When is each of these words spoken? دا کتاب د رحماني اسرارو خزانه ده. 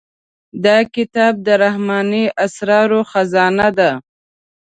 دا 0.65 0.77
کتاب 0.95 1.33
د 1.45 1.47
رحماني 1.63 2.23
اسرارو 2.45 2.99
خزانه 3.11 3.67
ده. 3.77 3.91